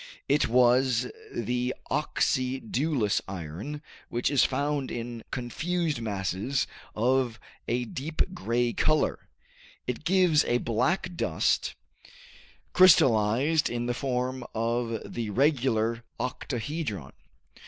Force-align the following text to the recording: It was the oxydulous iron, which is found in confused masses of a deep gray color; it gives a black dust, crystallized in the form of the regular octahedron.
It 0.27 0.47
was 0.47 1.11
the 1.31 1.75
oxydulous 1.91 3.21
iron, 3.27 3.83
which 4.09 4.31
is 4.31 4.43
found 4.43 4.89
in 4.89 5.23
confused 5.29 6.01
masses 6.01 6.65
of 6.95 7.39
a 7.67 7.85
deep 7.85 8.33
gray 8.33 8.73
color; 8.73 9.27
it 9.85 10.03
gives 10.03 10.43
a 10.45 10.57
black 10.57 11.13
dust, 11.15 11.75
crystallized 12.73 13.69
in 13.69 13.85
the 13.85 13.93
form 13.93 14.43
of 14.55 15.01
the 15.05 15.29
regular 15.29 16.03
octahedron. 16.19 17.13